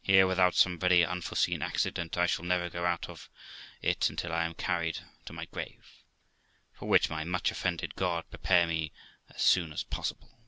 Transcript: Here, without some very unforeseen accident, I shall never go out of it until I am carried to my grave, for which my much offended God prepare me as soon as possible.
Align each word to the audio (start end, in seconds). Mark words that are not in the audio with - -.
Here, 0.00 0.26
without 0.26 0.54
some 0.54 0.78
very 0.78 1.04
unforeseen 1.04 1.60
accident, 1.60 2.16
I 2.16 2.24
shall 2.24 2.46
never 2.46 2.70
go 2.70 2.86
out 2.86 3.10
of 3.10 3.28
it 3.82 4.08
until 4.08 4.32
I 4.32 4.46
am 4.46 4.54
carried 4.54 5.00
to 5.26 5.34
my 5.34 5.44
grave, 5.44 6.02
for 6.72 6.88
which 6.88 7.10
my 7.10 7.24
much 7.24 7.50
offended 7.50 7.94
God 7.94 8.24
prepare 8.30 8.66
me 8.66 8.90
as 9.28 9.42
soon 9.42 9.74
as 9.74 9.82
possible. 9.84 10.38